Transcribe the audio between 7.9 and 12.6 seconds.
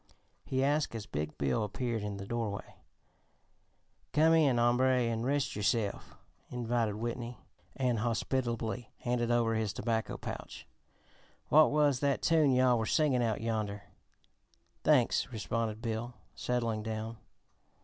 hospitably handed over his tobacco pouch. "What was that tune